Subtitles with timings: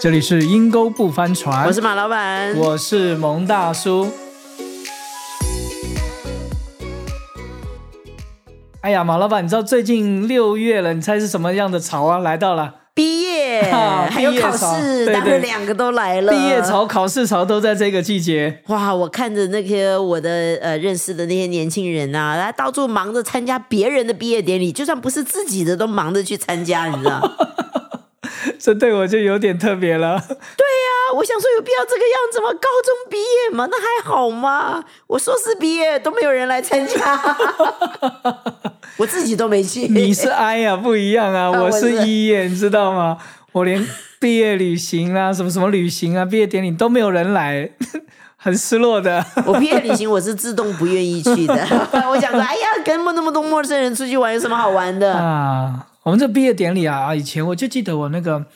[0.00, 4.08] 这里是阴沟不翻船，我是马老板，我是蒙大叔。
[8.80, 12.18] 哎呀，马老板，你知道最近六月了，你猜是什么样的潮啊？
[12.18, 13.62] 来到了毕业，
[14.08, 16.32] 还有考试，当然两个都来了。
[16.32, 18.62] 毕业潮、考试潮都在这个季节。
[18.68, 20.30] 哇，我看着那些我的
[20.62, 27.20] 呃认识的那些年轻人啊，来到处忙着参加别人的毕业典礼，就算不是自己的，都忙着去参加，你知道。
[28.68, 30.20] 这对我就有点特别了。
[30.28, 32.48] 对呀，我想说有必要这个样子吗？
[32.52, 34.84] 高中毕业嘛，那还好吗？
[35.06, 37.18] 我硕士毕业都没有人来参加，
[38.98, 39.86] 我自己都没去。
[39.88, 43.16] 你是 I 呀，不一样啊，我是 E 耶，你知道吗？
[43.52, 43.82] 我连
[44.20, 47.70] 毕业旅行啊，什么什么旅行啊，毕业典礼都没有人来，
[48.36, 49.24] 很失落的。
[49.46, 51.54] 我毕业旅行我是自动不愿意去的，
[52.10, 55.86] 我想说，哎呀，跟那么多陌生人出去玩有什么好玩的啊？
[56.04, 58.46] 我们这毕业典礼啊，以前我就记得我那个，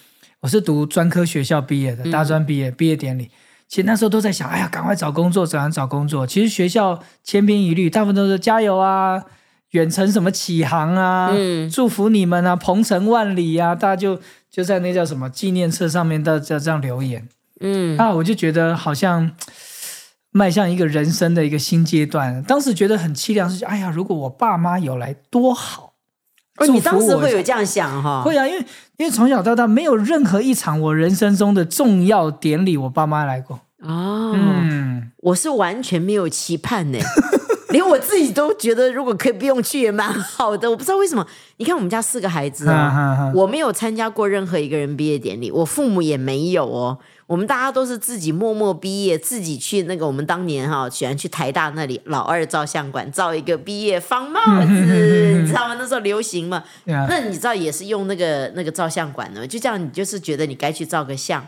[0.40, 3.30] 我是读专科学校毕业的，大专毕业毕业典礼，
[3.68, 6.26] 其实那时候都在想，哎呀，赶快找工作，怎样找工作？
[6.26, 9.22] 其实学校千篇一律，大部分都是加油啊，
[9.70, 11.30] 远程什么启航啊，
[11.70, 14.18] 祝福你们啊，鹏程万里啊，大家就
[14.50, 17.28] 就在那叫什么纪念册上面的这这样留言，
[17.60, 19.32] 嗯，啊，我就觉得好像
[20.30, 25.91] 迈向一个人生的一个新阶段，当时觉得很凄凉，是哎呀，如果我爸妈有来多好。
[26.70, 28.22] 你当时会有这样想哈？
[28.22, 28.64] 会啊，因为
[28.98, 34.32] 因为从小到大没有任何一场我人生中的重要典礼，我爸妈来过哦。
[34.34, 36.98] 嗯，我是完全没有期盼呢，
[37.72, 40.70] 连我自己都觉得如果可以不用去也蛮好的。
[40.70, 46.98] 我不知道为什么，你看我们家四个孩子啊，我没有参加过任何一个人毕业典礼，我父母也没有哦。
[47.26, 55.76] 我们大家都是自己默默毕业，自己去那个我们当年哈喜欢去台大那里老二照相馆照一个毕业方帽子，你知道吗？
[55.78, 56.62] 那时候流行嘛。
[56.84, 61.46] 那你知道也是用那个那个照相馆的，就这样，你就是觉得你该去照个相，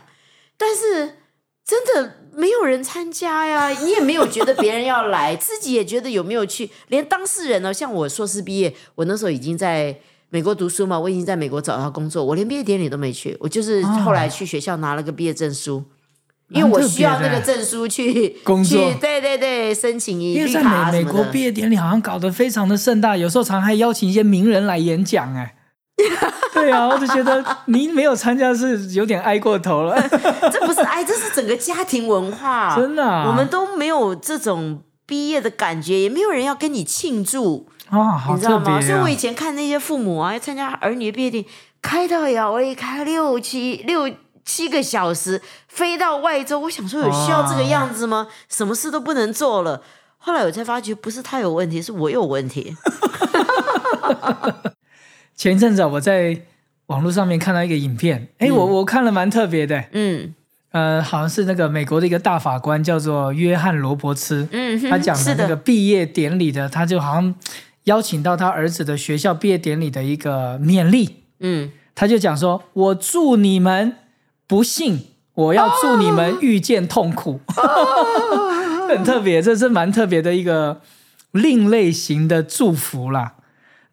[0.57, 1.17] 但是
[1.65, 9.97] 真的没有人参加呀， 你也没有觉得别人要来，自己也觉得有没有去，连当事人呢，像我硕士毕业，我那时候已经在。
[10.31, 15.81] 美国读书嘛，我已经在美国找到工作，我连毕业典礼都没去，我就是后来去学校拿了个毕业证书，
[16.49, 25.55] 因为我需要那个证书去工作，对对对，申请一绿卡美美国毕业典礼好像搞得非常的盛大，有时候常还邀请一些名人来演讲，哎，
[26.55, 29.95] 对啊，我就觉得您没有参加是有点挨过头了，
[30.51, 37.67] 这不是挨，这是整个家庭文化，真的，我们都没有这种毕业的感觉，也没有人要跟你庆祝。
[37.89, 38.81] 啊，你知道吗？
[38.81, 41.47] 所以我以前看那些父母啊，要参加儿女毕业典礼，
[41.81, 44.09] 开到要一开六七六
[44.43, 46.59] 七个小时，飞到外州。
[46.61, 48.27] 我想说，有需要这个样子吗？
[48.49, 49.83] 什么事都不能做了。
[50.17, 52.75] 后来我才发觉，不是他有问题，是我有问题。
[55.35, 56.37] 前一阵子我在
[56.87, 60.33] 网络上面看到一个影片，哎，我我看了蛮特别的，嗯。
[60.71, 64.45] 呃，好像是那个美国的一个大法官，叫做约翰罗伯茨。
[64.51, 67.33] 嗯，他讲的那个毕业典礼的，他就好像
[67.85, 71.23] 邀请到他儿子的学校毕业典礼的一个勉励。
[71.39, 73.93] 嗯，他就讲说：“我祝你们
[74.47, 74.99] 不幸，
[75.35, 77.39] 我要祝你们遇见痛苦。”
[78.89, 80.81] 很特别，这是蛮特别的一个
[81.31, 83.35] 另类型的祝福啦。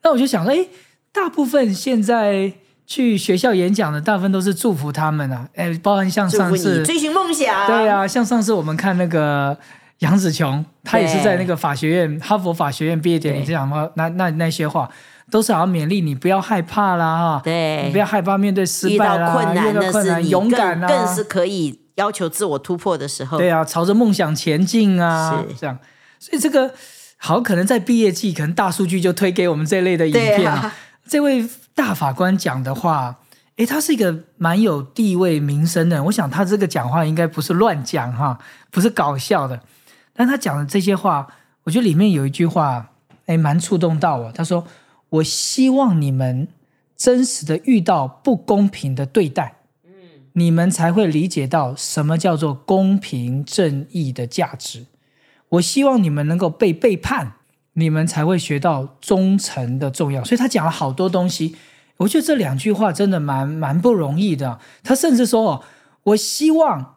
[0.03, 0.67] 那我就想说，哎，
[1.13, 2.53] 大部分现在。
[2.85, 9.57] 去学校演讲的大部分都是祝福他们啊，哎，包含像上次追寻梦想，对啊，像上次我们看那个
[10.01, 14.91] 杨子琼，他也是在那个法学院哈佛法学院毕业典礼讲话，那那那些话
[15.31, 25.55] 都是好像勉励你不要害怕啦，哈，对，你不要害怕面对失败啦，困难的是勇敢啊，更是可以要求自我突破的时候，对啊，朝着梦想前进啊，是。
[25.61, 25.79] 这样，
[26.19, 26.75] 所以这个
[27.17, 30.75] 好可能在毕业季，可能大数据就推给我们这类的影片啊，
[31.13, 31.47] 这位。
[31.75, 33.19] 大法官讲的话，
[33.57, 36.05] 诶，他是一个蛮有地位名声的。
[36.05, 38.39] 我想他这个讲话应该不是乱讲哈，
[38.71, 39.59] 不是搞笑的。
[40.13, 41.27] 但他讲的这些话，
[41.65, 42.91] 我觉得里面有一句话，
[43.25, 44.33] 诶，蛮触动到我。
[44.33, 44.67] 他说
[45.09, 46.47] ：“我希望你们
[46.95, 49.57] 真实的遇到不公平的对待，
[49.87, 49.91] 嗯，
[50.35, 54.85] 你们才会理解到什么叫做公平正义的价值。
[55.49, 57.33] 我希望你们能够被背叛。”
[57.75, 61.57] 你们才会学到忠诚的重要，所以他讲了好多东西。
[61.99, 64.59] 我觉得这两句话真的蛮蛮不容易的。
[64.83, 65.63] 他甚至说：“哦，
[66.05, 66.97] 我希望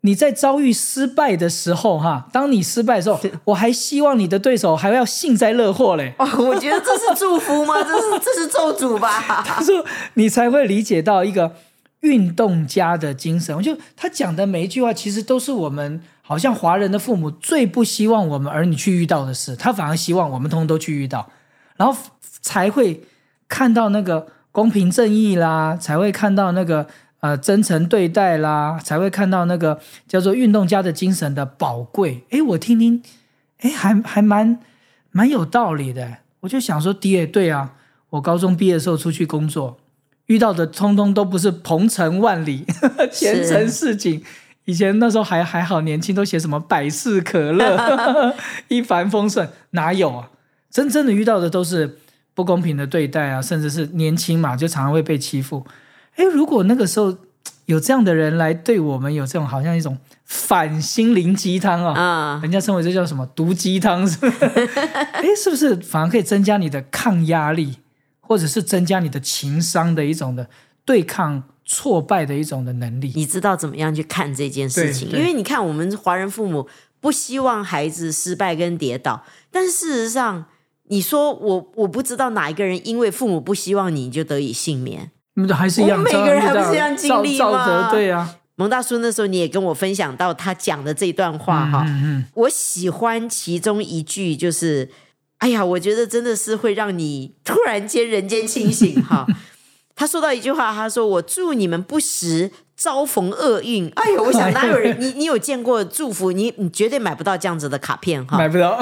[0.00, 7.74] 你在遭遇失败的时候，哈，当你失败的时候，我还希望你的对手还要幸灾乐祸嘞。”哦，我觉得这是祝福吗？
[7.84, 9.42] 这是这是咒诅吧？
[9.46, 9.84] 他说
[10.14, 11.54] ：“你才会理解到一个
[12.00, 16.02] 运动家的精神。”我就他讲的每一句话，其实都是我们。
[16.28, 21.30] 好像华人的父母最不希望我们儿女去遇到的事，他反而希望我们通通都去遇到，
[21.76, 21.96] 然后
[22.42, 23.00] 才会
[23.48, 26.88] 看到那个公平正义啦，才会看到那个
[27.20, 29.78] 呃真诚对待啦，才会看到那个
[30.08, 32.24] 叫做运动家的精神的宝贵。
[32.30, 33.00] 哎，我听听，
[33.60, 34.58] 哎，还还蛮
[35.12, 36.18] 蛮有道理的。
[36.40, 37.74] 我就想说，爹，对啊，
[38.10, 39.78] 我高中毕业的时候出去工作，
[40.26, 42.66] 遇到的通通都不是鹏程万里、
[43.12, 44.24] 前程似锦。
[44.66, 48.34] 以前那时候还还好年轻，都写什么百事可乐、
[48.68, 50.30] 一帆风顺，哪有啊？
[50.70, 51.98] 真正的遇到的都是
[52.34, 55.66] 不公平的对待啊，甚至是年轻嘛，就常常会被欺负。
[56.16, 57.16] 哎，如果那个时候
[57.66, 64.44] 有这样的人来对我们有这种好像一种反心灵鸡汤啊，人家称为这叫什么毒鸡汤，是不是？
[65.12, 67.78] 哎，是不是反而可以增加你的抗压力，
[68.20, 70.48] 或者是增加你的情商的一种的
[70.84, 71.44] 对抗？
[71.66, 75.08] 挫败的一种的能力，你知道怎么样去看这件事情？
[75.10, 76.68] 因为你看，我们华人父母
[77.00, 80.46] 不希望孩子失败跟跌倒，但事实上，
[80.84, 85.10] 你说我我不知道哪一个人因为父母不希望你就得以幸免，
[85.52, 87.90] 还是一样，每个人还不是一样经历吗？
[87.90, 91.84] 对呀，蒙大叔那时候你也跟我分享到他讲的这段话哈，
[92.34, 94.88] 我喜欢其中一句，就是
[95.38, 99.26] 哎呀，我觉得真的是会让你突然间人间清醒哈。
[99.96, 104.94] 他说到一句话，他说：“我祝你们不时遭逢厄运。”哎呦，我想哪有人？
[105.00, 106.32] 你你有见过祝福？
[106.32, 108.78] 你你绝对买不到这样子的卡片哈，买不到，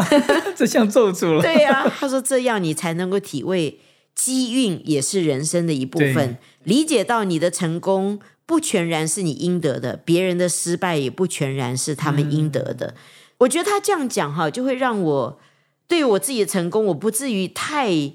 [0.57, 1.41] 这像咒诅了。
[1.41, 3.79] 对呀，他说这样你才能够体味
[4.17, 12.95] 机运也是人生的一部分，理解到你的成功不全然是你应得的，别人的失败也不全然是他们应得的。
[13.39, 15.39] 我觉得他这样讲哈，就会让我
[15.87, 18.15] 对我自己的成功，我不至于太。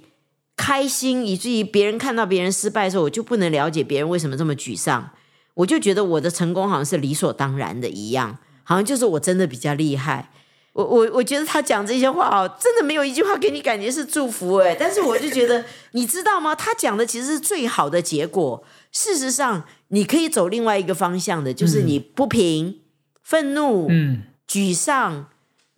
[0.60, 5.10] 开心，以至于别人看到别人失败的时候，我就不能了解别人为什么这么沮丧。
[5.54, 10.32] 我就觉得我的成功好像是理所当然的一样，好像就是我真的比较厉害。
[10.74, 14.76] 我我我觉得他讲这些话哦，真的没有一句话给你感觉是祝福哎。
[14.78, 15.64] 但是我就觉得，
[15.94, 16.54] 你知道吗？
[16.54, 18.62] 他讲的其实是最好的结果。
[18.92, 22.82] 事实上，你可以走另外一个方向的，就是你不平、
[23.24, 25.28] 愤怒、嗯、沮丧。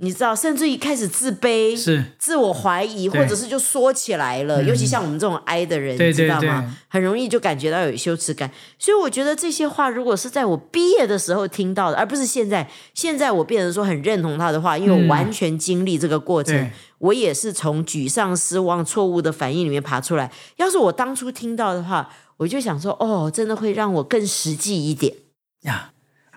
[0.04, 4.62] 你知道，甚至于开始自卑、是自我怀疑，或者是就缩起来了。
[4.64, 6.76] 尤其像我们这种 I 的人，你知道吗？
[6.88, 8.50] 很容易就感觉到有羞耻感。
[8.80, 20.32] 所以我觉得这些话，如果是在我毕业的时候听到的，而不是现在，现在我变成说很认同他的话，因为我完全经历这个过程，我也是从沮丧、失望、错误的反应里面爬出来。
[20.58, 25.14] 要是我当初听到的话，我就想说，哦，真的会让我更实际一点
[25.62, 25.92] 呀。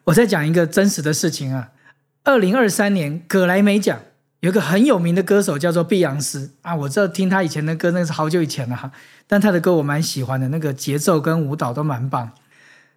[0.04, 1.70] 我再讲一个真实的事情啊。
[2.24, 4.00] 二零二三年葛莱美奖
[4.40, 8.90] 有一个很有名的歌手叫做碧昂斯啊，我知道听他以前的歌，那是好久以前了哈。
[9.26, 12.32] 但他的歌我蛮喜欢的，那个节奏跟舞蹈都蛮棒。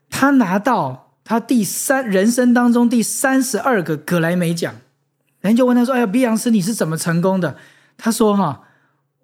[0.10, 4.74] 他拿到他第三人生当中第三十二个葛莱美奖，
[5.42, 7.58] 人就问他说：“哎呀，碧昂斯你是怎么成功的？”
[7.98, 8.64] 他说：“哈。”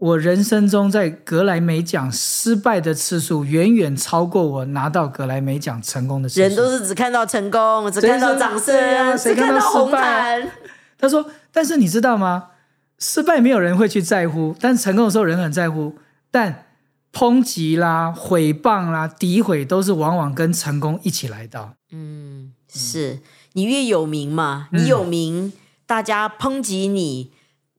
[0.04, 6.42] 我人生中在格莱美奖失败的次数远远超过我拿到格莱美奖成功的次数。
[6.42, 10.52] 人都是只看到成功，只看到掌声，只看到红毯。
[10.98, 12.50] 他说：“但是你知道吗？
[13.00, 15.96] 失败没有人会去在乎，但成功的时候人很在乎。
[16.30, 16.66] 但
[17.14, 21.76] 抨击啦、毁谤啦、诋毁都是往往跟成功一起来到。
[21.94, 23.20] 嗯，是
[23.54, 25.54] 你越有名嘛，你有名，
[25.86, 27.32] 大家抨击你。”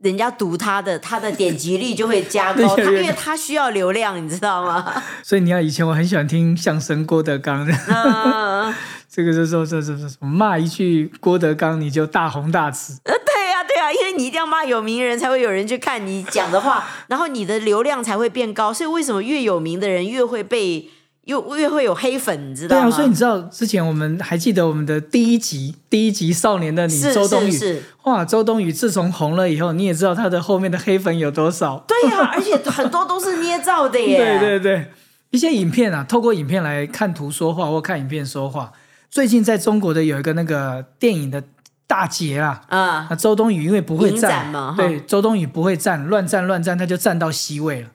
[0.05, 5.03] 人家读他的，他的点击率就会加高， 他因为他需要流量，你知道吗？
[5.25, 7.73] 所以你看，以前我很喜欢听相声郭德纲的，
[9.11, 13.01] 这个就说这这这骂一句郭德纲，你就大红大紫。
[13.05, 18.75] 呃，对呀，对呀，因为你一定要骂有名人才会有人去看你讲的话，然后你的流量才会变高。
[18.75, 20.91] 所以为什么越有名的人越会被？
[21.25, 22.83] 又越会有黑粉，你知道吗？
[22.83, 31.85] 对啊，所以你知道之前我们还记得我们的第一集，第一集《少年的你》，周冬雨，哇，周冬雨自从红了以后，你也知道她的后面的黑粉有多少？
[31.89, 34.39] 对呀， 而且很多都是捏造的耶。
[34.39, 34.91] 对对对，
[35.31, 38.73] 一些影片啊，透过影片来看图说话，或看影片说话。
[39.11, 41.43] 最近在中国的有一个那个电影的
[41.87, 47.89] 大捷啊，啊，周冬雨因为不会站嘛，对，周冬雨不会站，乱站乱站，他就站到 C 位了。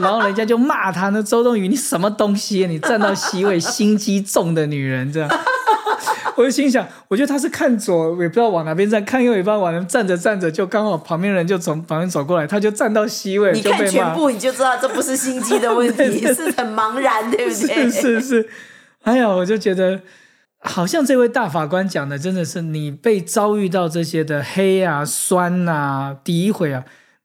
[0.00, 2.66] 然后人家就骂他，那周冬雨你什么东西？
[2.66, 5.28] 你站到 C 位，心机重的女人这样。
[6.34, 17.90] 我就心想，我觉得他是看左，也不知道往哪边站，看右也不知道往哪站着站着，就刚好旁边人就从旁边走过来，他就站到 C 位，你看全部你就知道这不是心机的问题， 是很茫然，对不对？
[17.90, 18.48] 是是是。
[19.02, 20.00] 哎呀，我就觉得
[20.60, 26.82] 好像这位大法官讲的真的是，你被遭遇到这些的黑啊、酸啊、诋毁啊。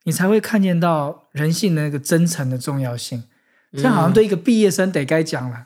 [0.08, 3.26] 你才会看见到人性的那个真诚的重要性，
[3.74, 5.66] 这好像对一个毕业生得该讲了，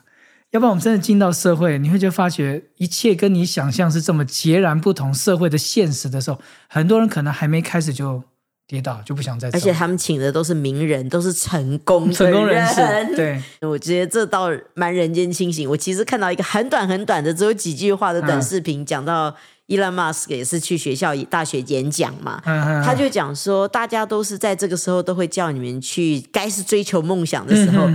[0.50, 5.14] 要不然我们真的进到社会，你会就发觉一切跟你想象是这么截然不同。
[5.14, 8.20] 社会的现实的时候，很多人可能还没开始就
[8.66, 9.48] 跌倒就不想再。
[9.50, 13.14] 而且他们请的都是名人，都是成功成功人士。
[13.14, 15.70] 对，我觉得这倒蛮人间清醒。
[15.70, 19.36] 我其实看到一个很短很短的，只有几句话的短视频，讲到。
[19.72, 22.42] 伊 m 马斯克也是去学校大学演讲嘛，
[22.84, 27.88] 他就讲说，大家都是在这个时候都会叫你们去，该是追求梦想的时候。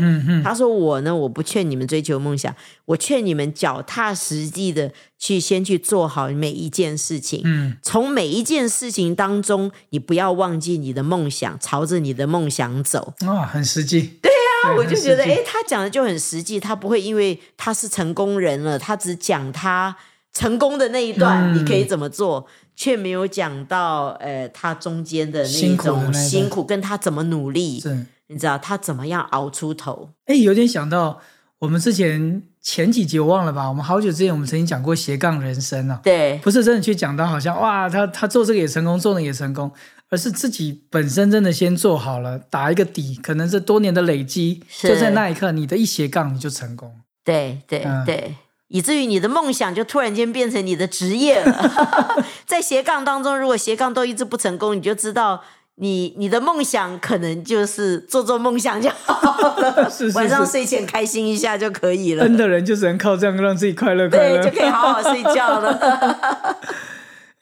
[0.43, 2.55] 他说我呢，我不劝你们追求梦想，
[2.85, 7.41] 我劝你们脚踏实地的去先去做好每一件事情。
[7.43, 13.13] 嗯，从每一件事情当中，你不要忘记你的梦想，朝着你的梦想走。
[13.19, 14.17] 啊，很实际。
[14.19, 19.95] 对呀，我就觉得，哎，他讲的就很实际，他不会因为他是成功人了，他只讲他。
[20.37, 27.83] 成功的那一段，你可以怎么做，却没有讲到，呃，他中间的那种辛苦，跟他怎么努力，
[28.27, 30.09] 你知道他怎么样熬出头？
[30.25, 31.19] 哎，有点想到
[31.57, 33.67] 我们之前前几集我忘了吧？
[33.67, 39.71] 我们好久之前我们曾经讲过斜杠人生啊，对，不是真的去讲到好像哇，他他做这个也成功，做那个也成功，
[40.11, 46.93] 而是自己本身真的先做好了，打一个底，可能是多年的累积，就在那一刻，你的一斜杠你就成功，
[47.25, 48.35] 对对对。
[48.69, 52.25] 以至于你的梦想就突然间变成你的职业了。
[52.45, 55.41] 在斜杠当中，如果斜杠都一直不成功，你就知道
[55.75, 59.91] 你你的梦想可能就是做做梦想就好了。
[60.15, 62.23] 晚上睡前开心一下就可以了。
[62.23, 66.57] 真的人就只能靠这样让自己快乐快乐，就可以好好睡觉了。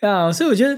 [0.01, 0.77] 啊，所以我觉得，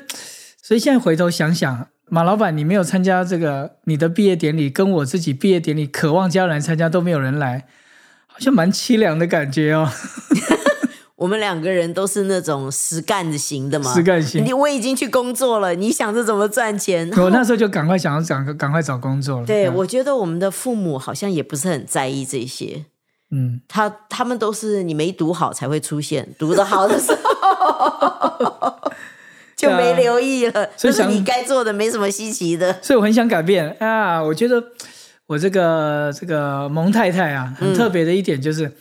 [0.61, 7.65] 所以现在回头想想，马老板，你没有参加这个你的毕业典礼，跟我自己毕业典礼，渴望家人参加都没有人来。
[8.37, 9.89] 好像蛮凄凉的感觉哦。
[11.17, 14.45] 我们两个人都是那种实干型的嘛，实干型。
[14.45, 17.11] 你我已经去工作了，你想着怎么赚钱？
[17.17, 19.45] 我 那时候就赶快想要赶赶快找工作了。
[19.47, 22.85] 对，我觉得我们的父母好像也不是很在意这些。
[23.31, 28.79] 嗯，他他们都是你没读好才会出现，读得好的时候
[29.57, 30.69] 就没留意了。
[30.77, 32.77] 所以你该做的没什么稀奇的。
[32.83, 34.63] 所以我很想改变啊，我觉得。
[35.27, 38.71] 我这个这个蒙太太啊，很特别的一点就是，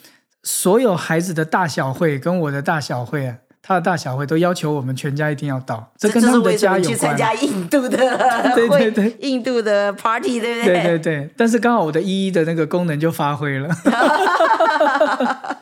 [0.44, 5.92] 所有孩子的大小会跟我的大小会啊，他的大小会都要求我们全家一定要到。
[5.98, 6.94] 这跟他们的家有关。
[6.94, 7.98] 去参加印度的，
[8.54, 10.74] 对对对，印度的 party，对不对？
[10.74, 11.30] 对对对。
[11.36, 13.68] 但是刚好我的一一的那个功能就发挥了。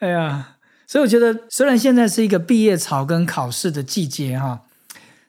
[0.00, 0.48] 哎呀，
[0.86, 4.60] 所以我觉得，虽然现在是一个毕业潮跟考试的季节哈，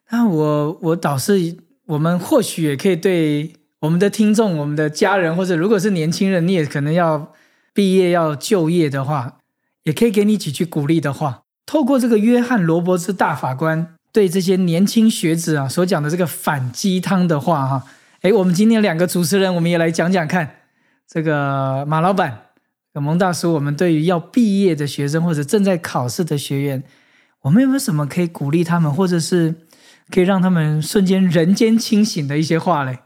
[0.10, 1.56] 那我我倒是
[1.86, 3.54] 我们或许也可以对。
[3.86, 7.34] 我们的听众、我们的家人，或者如果是年轻人，你也可能要
[7.72, 9.38] 毕业要就业的话，
[9.84, 11.44] 也可以给你几句鼓励的话。
[11.68, 17.84] 透过这个约翰·罗伯兹大法官对这些年轻学子啊所讲的这个反鸡汤的话，哈，
[18.22, 20.56] 哎，我们今天两个主持人，我们也来讲讲看，
[21.08, 22.40] 这个马老板、
[22.94, 26.84] 蒙大叔，我们对于要毕业的学生或者正在考试的学员，
[27.42, 29.54] 我们有没有什么可以鼓励他们，或者是？
[30.12, 33.00] 可以让他们瞬间人间清醒的一些话嘞。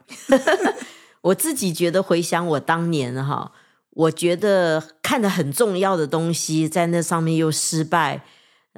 [1.21, 3.51] 我自己觉得回想我当年哈，
[3.91, 8.23] 我觉得看的很重要的东西，在那上面又失败。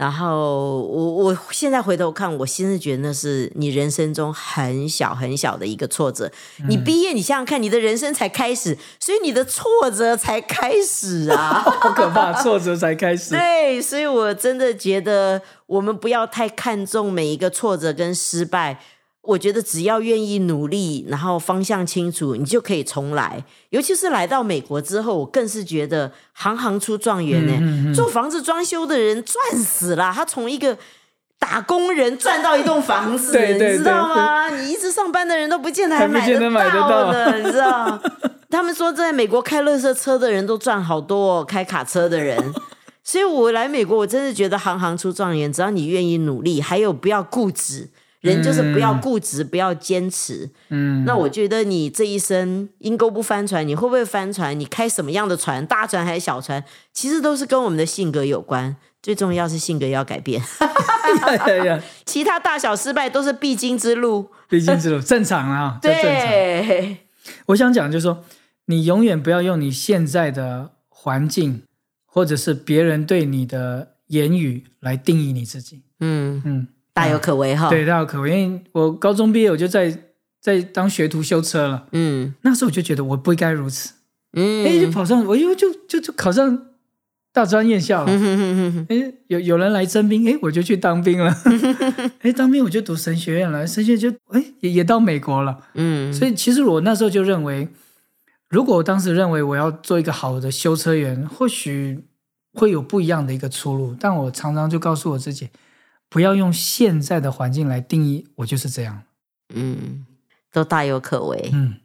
[0.02, 6.28] 然后我我现在回头看，我心是觉得那是你人生中很小很小的一个挫折。
[6.68, 9.64] 你毕业，你想想看，你的人生才开始，所以你的挫
[9.96, 11.62] 折才开始啊！
[11.80, 13.36] 好可怕，挫折才开始。
[13.36, 18.80] 对，所以我真的觉得我们不要太看重每一个挫折跟失败。
[19.24, 23.44] 我觉得只要愿意努力，然后方向清楚，你就可以重来。
[23.70, 27.94] 尤其是来到美国之后，我更是觉得行行出状元呢。
[27.94, 30.76] 做房子装修的人赚死了，他从一个
[31.38, 34.50] 打工人赚到一栋房子， 你知道吗？
[34.50, 36.40] 你一直上班的人都不见得还买得
[36.72, 38.02] 到的，你知道？
[38.50, 42.54] 他们说在美国开乐色车的人都赚好多，开卡车的人。
[43.04, 47.90] 所以我来美国，我真的觉得行行出状元，只要你愿意努力，还有不要固执。
[48.22, 50.50] 人就是不要固执，不要坚持。
[50.70, 54.58] 嗯，那我觉得你这一生阴沟不翻船，你会不会翻船？
[54.60, 56.64] 你开什么样的船，大船还是小船？
[56.94, 58.76] 其实都是跟我们的性格有关。
[59.02, 60.40] 最重要是性格要改变。
[62.06, 65.78] 其他大小失败都是必经之路，必经之路正常啊。
[65.82, 66.98] 对，
[67.48, 68.24] 我想讲就是说，
[68.66, 71.64] 你永远不要用你现在的环境，
[72.06, 75.82] 或者是别人对你的言语来定义你自己。
[76.00, 76.68] 嗯嗯。
[76.94, 78.42] 大有可为哈，对，大有可为。
[78.42, 79.98] 因为我高中毕业，我就在
[80.42, 81.88] 在当学徒修车了。
[81.92, 83.94] 嗯，那时候我就觉得我不应该如此。
[84.34, 86.68] 嗯，哎，就跑上，我又就就就考上
[87.32, 88.12] 大专院校了。
[88.90, 91.34] 哎，有有人来征兵，哎，我就去当兵了。
[92.20, 95.58] 哎，当兵我就读神学院了，神学院就哎也也到美国了。
[95.76, 97.70] 嗯，所以其实我那时候就认为，
[98.50, 102.04] 如果我当时认为我要做一个好的修车员，或许
[102.54, 103.96] 会有不一样的一个出路。
[103.98, 105.48] 但我常常就告诉我自己。
[106.12, 109.04] 不要用现在的环境来定义我就是这样。
[109.56, 110.06] 嗯，
[110.52, 111.50] 都大有可为。
[111.54, 111.76] 嗯，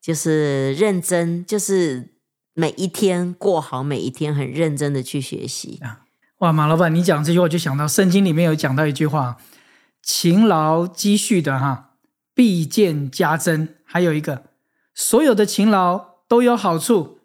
[0.00, 2.14] 就是认真，就是
[2.54, 5.80] 每一天过好每一天，很认真的去学习。
[6.38, 9.38] 哇，马老板，你讲这句话就想到圣经里面有讲到一句话：
[10.00, 11.96] 勤劳积蓄的哈，
[12.32, 13.70] 必见加增。
[13.84, 14.44] 还有一个，
[14.94, 17.18] 所有的勤劳都有好处，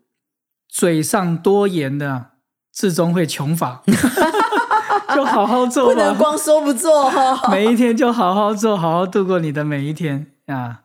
[0.67, 2.31] 嘴上多言的，
[2.73, 3.83] 至终会穷乏。
[5.15, 7.49] 就好好做，不能光说不做哈。
[7.51, 10.81] 每一天就好好做，好好度过你的每一天啊！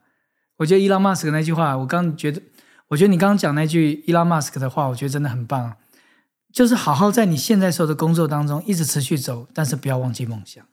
[0.59, 2.41] 我觉得伊拉马斯克那句话，我刚觉得，
[2.89, 5.73] 我觉得你刚刚讲那句伊拉马斯克的话，我觉得真的很棒，
[6.53, 10.65] 就是好好在你现在做的工作当中一直持续走，但是不要忘记梦想。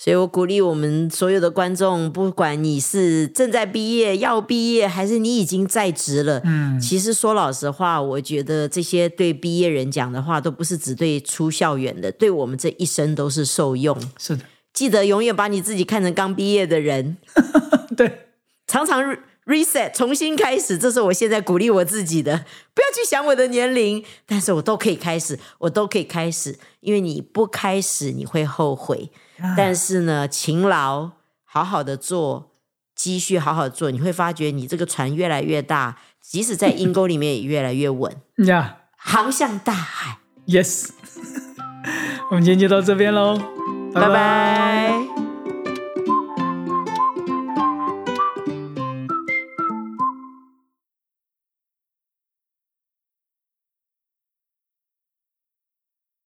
[0.00, 13.98] 所以我鼓励我们所有的观众，不管你是正在毕业、要毕业，还是你已经在职了，嗯，其实说老实话，我觉得这些对毕业人讲的话，都不是只对出校园的，对我们这一生都是受用。
[14.18, 17.16] 是的，记得永远把你自己看成刚毕业的人。
[17.96, 18.28] 对，
[18.68, 19.02] 常常
[19.48, 22.36] reset 重新开始，这是我现在鼓励我自己的。
[22.74, 29.10] 不要去想我的年龄，但是我都可以开始，我都可以开始，因为你不开始你会后悔。
[29.56, 31.10] 但是呢，勤劳，
[31.44, 32.52] 好好的做，
[32.94, 38.14] 积蓄，好好做，你会发觉你这个船越来越大，即使在阴沟里面也越来越稳。
[38.46, 40.18] 呀，航向大海。
[40.46, 40.88] Yes，
[42.30, 43.38] 我们今天就到这边喽，
[43.94, 44.97] 拜拜。